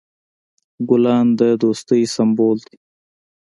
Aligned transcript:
ګلان 0.89 1.27
د 1.39 1.41
دوستی 1.61 2.01
سمبول 2.15 2.57
دي. 2.67 2.77